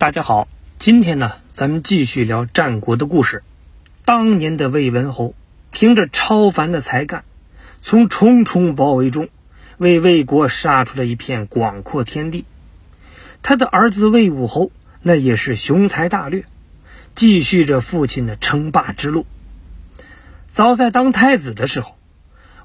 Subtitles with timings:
[0.00, 0.48] 大家好，
[0.78, 3.42] 今天呢，咱们继续聊战国的故事。
[4.06, 5.34] 当年的魏文侯
[5.72, 7.22] 凭着超凡的才干，
[7.82, 9.28] 从重重包围中
[9.76, 12.46] 为魏国杀出了一片广阔天地。
[13.42, 14.70] 他的儿子魏武侯
[15.02, 16.46] 那也是雄才大略，
[17.14, 19.26] 继续着父亲的称霸之路。
[20.48, 21.98] 早在当太子的时候，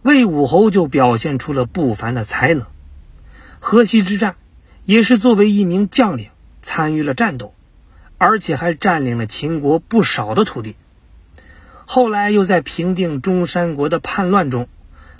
[0.03, 2.65] 魏武侯就表现出了不凡的才能。
[3.59, 4.37] 河西之战
[4.85, 6.29] 也是作为一名将领。
[6.65, 7.53] 参与了战斗，
[8.17, 10.75] 而且还占领了秦国不少的土地。
[11.85, 14.67] 后来又在平定中山国的叛乱中，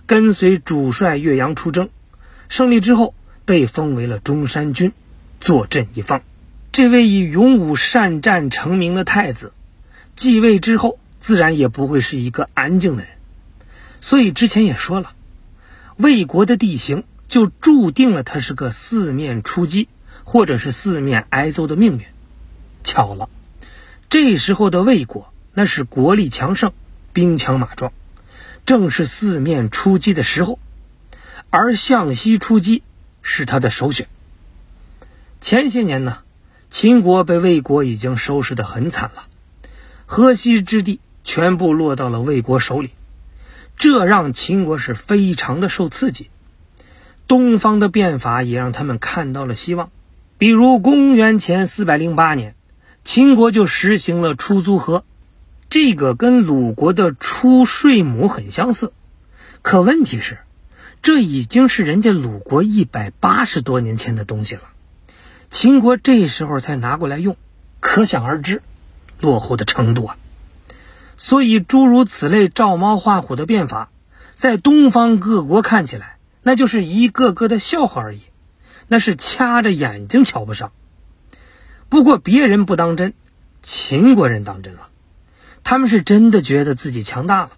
[0.08, 1.90] 跟随主帅岳阳出征，
[2.50, 3.14] 胜利之后
[3.46, 4.92] 被封为了中山君，
[5.40, 6.24] 坐镇一方。
[6.72, 9.54] 这位以勇武善战成名的太子，
[10.16, 13.12] 继位之后自然也不会是一个安静的人。
[14.02, 15.14] 所以之前也说了，
[15.98, 19.88] 魏国的地形就注定了他是个四面出击。
[20.26, 22.06] 或者是四面挨揍的命运。
[22.84, 23.30] 巧了，
[24.10, 26.74] 这时候的魏国那是国力强盛，
[27.14, 27.94] 兵强马壮，
[28.66, 30.60] 正是四面出击的时候。
[31.50, 32.84] 而向西出击
[33.22, 34.10] 是他的首选。
[35.40, 36.18] 前些年呢，
[36.70, 39.28] 秦国被魏国已经收拾得很惨了，
[40.06, 42.90] 河西之地全部落到了魏国手里，
[43.78, 46.30] 这让秦国是非常的受刺激。
[47.28, 49.92] 东方的变法也让他们看到了希望。
[50.38, 52.56] 比如公元前四百零八年，
[53.06, 55.06] 秦国就实行了出租河，
[55.70, 58.92] 这个跟鲁国的出税亩很相似。
[59.62, 60.40] 可问题是，
[61.02, 64.64] 这已经是人家鲁国一百八十多年前的东西了，
[65.50, 67.38] 秦国这时候才拿过来用，
[67.80, 68.62] 可想而知，
[69.22, 70.18] 落后的程度啊。
[71.18, 73.90] 所以诸如此类照猫画虎的变法，
[74.34, 78.20] 在东方各国看起来，那就是一个个的笑话而已。
[78.88, 80.72] 那是掐着眼睛瞧不上。
[81.90, 83.14] 不过别人不当真，
[83.62, 84.90] 秦国人当真了。
[85.64, 87.52] 他们是真的觉得自己强大了。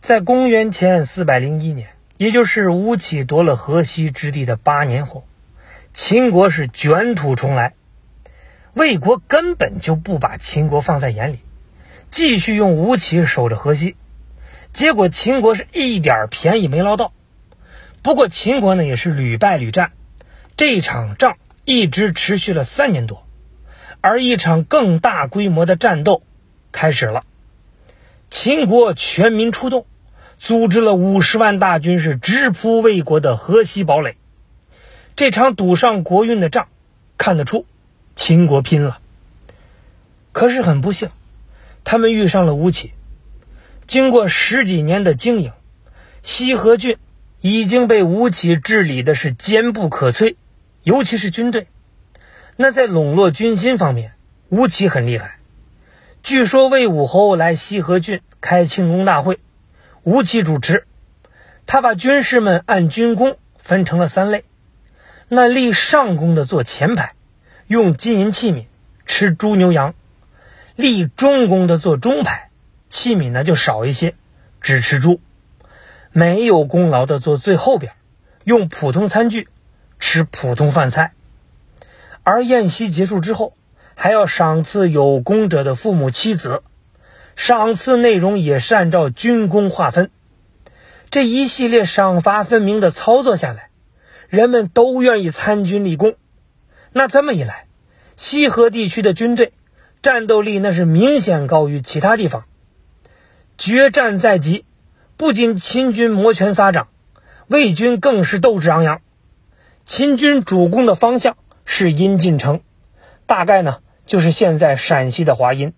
[0.00, 1.88] 在公元前四百零一年，
[2.18, 5.26] 也就是吴起夺了河西之地的八年后，
[5.92, 7.74] 秦国是卷土重来。
[8.74, 11.38] 魏国根本就不把秦国放在眼里，
[12.10, 13.96] 继续用吴起守着河西。
[14.72, 17.12] 结果秦国是一点便宜没捞到。
[18.02, 19.92] 不过秦国呢，也是屡败屡战。
[20.56, 23.26] 这场仗一直持续了三年多，
[24.00, 26.22] 而一场更大规模的战斗
[26.70, 27.24] 开始了。
[28.30, 29.84] 秦国全民出动，
[30.38, 34.16] 组织了五十万大军，是直扑魏国的河西堡垒。
[35.16, 36.68] 这场赌上国运的仗，
[37.18, 37.66] 看得出
[38.14, 39.00] 秦国拼了。
[40.30, 41.10] 可是很不幸，
[41.82, 42.92] 他们遇上了吴起。
[43.88, 45.52] 经过十几年的经营，
[46.22, 46.96] 西河郡
[47.40, 50.36] 已经被吴起治理的是坚不可摧。
[50.84, 51.66] 尤其是军队，
[52.56, 54.12] 那在笼络军心方面，
[54.50, 55.38] 吴起很厉害。
[56.22, 59.38] 据说魏武侯来西河郡开庆功大会，
[60.02, 60.86] 吴起主持。
[61.64, 64.44] 他把军士们按军功分成了三类：
[65.28, 67.14] 那立上功的坐前排，
[67.66, 68.66] 用金银器皿，
[69.06, 69.94] 吃猪牛羊；
[70.76, 72.50] 立中功的坐中排，
[72.90, 74.14] 器皿呢就少一些，
[74.60, 75.18] 只吃猪；
[76.12, 77.94] 没有功劳的坐最后边，
[78.44, 79.48] 用普通餐具。
[79.98, 81.12] 吃普通饭菜，
[82.22, 83.54] 而宴席结束之后，
[83.94, 86.62] 还要赏赐有功者的父母妻子，
[87.36, 90.10] 赏赐内容也是按照军功划分。
[91.10, 93.70] 这一系列赏罚分明的操作下来，
[94.28, 96.16] 人们都愿意参军立功。
[96.92, 97.66] 那这么一来，
[98.16, 99.52] 西河地区的军队
[100.02, 102.44] 战斗力那是明显高于其他地方。
[103.56, 104.64] 决战在即，
[105.16, 106.88] 不仅秦军摩拳擦掌，
[107.46, 109.00] 魏军更是斗志昂扬。
[109.86, 111.36] 秦军主攻的方向
[111.66, 112.62] 是阴晋城，
[113.26, 115.74] 大概呢就是现在陕西的华阴。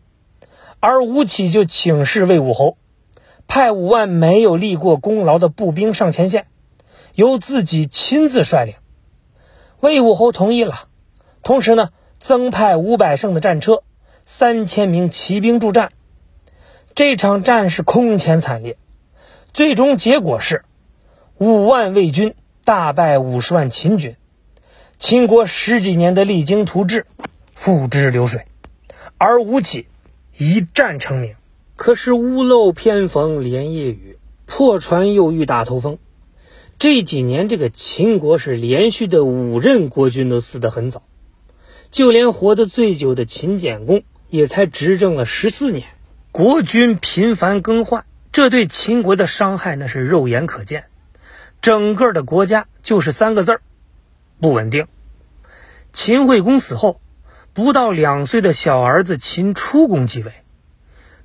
[0.78, 2.76] 而吴起就请示魏武侯，
[3.48, 6.46] 派五万没有立过功劳的步兵上前线，
[7.14, 8.74] 由自己亲自率领。
[9.80, 10.88] 魏武侯同意了，
[11.42, 11.90] 同时呢
[12.20, 13.82] 增派五百乘的战车、
[14.24, 15.91] 三千名骑兵助战。
[16.94, 18.78] 这场战是空前惨烈，
[19.52, 20.64] 最终结果是
[21.38, 22.36] 五万魏军。
[22.66, 24.16] 大败五十万秦军，
[24.98, 27.07] 秦国十几年的励精图治，
[27.54, 28.47] 付之流水，
[29.18, 29.86] 而吴起
[30.36, 31.36] 一战成名。
[31.77, 35.98] 可是屋漏偏逢连夜雨，破船又遇大头风。
[36.77, 41.04] 这几年，这个秦国是连续的五任国君都死得很早，
[41.92, 45.86] 就连活得最久的秦简公也才执政了十四年。
[46.33, 50.86] 国君频繁更换，这对秦国的伤害那是肉眼可见。
[51.66, 53.60] 整个的国家就是三个字儿：
[54.39, 54.86] 不稳定。
[55.92, 57.01] 秦惠公死后，
[57.54, 60.30] 不到两岁的小儿子秦出公继位，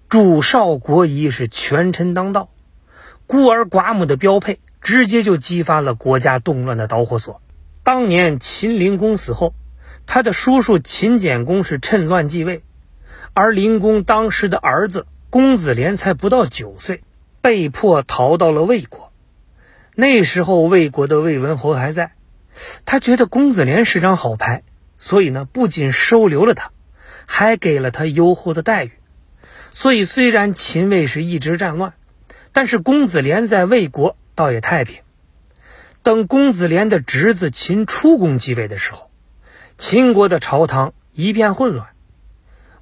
[0.09, 2.49] 主少国疑是权臣当道，
[3.27, 7.39] 孤儿寡母的标配，直接就激发了国家动乱的导火索。
[7.83, 9.53] 当年秦灵公死后，
[10.07, 12.63] 他的叔叔秦简公是趁乱继位，
[13.35, 17.03] 而灵公当时的儿子公子连才不到九岁，
[17.41, 19.10] 被迫逃到了魏国。
[19.95, 22.13] 那时候魏国的魏文侯还在，
[22.85, 24.63] 他觉得公子连是张好牌，
[24.97, 26.71] 所以呢，不仅收留了他，
[27.25, 28.91] 还给了他优厚的待遇。
[29.73, 31.93] 所以虽然秦魏是一直战乱，
[32.53, 35.01] 但是公子连在魏国倒也太平。
[36.03, 39.11] 等公子连的侄子秦出公继位的时候，
[39.77, 41.89] 秦国的朝堂一片混乱。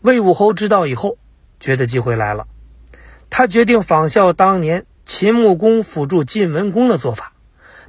[0.01, 1.17] 魏武侯知道以后，
[1.59, 2.47] 觉得机会来了，
[3.29, 4.85] 他决定仿效当年。
[5.11, 7.33] 秦穆公辅助晋文公的做法，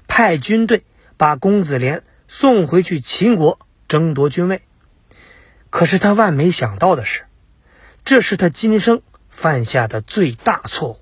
[0.08, 0.84] 派军队
[1.18, 3.58] 把公子连送回去秦国
[3.88, 4.62] 争夺君位。
[5.68, 7.26] 可是他万没想到的是，
[8.04, 10.99] 这是他今生犯下的最大错误。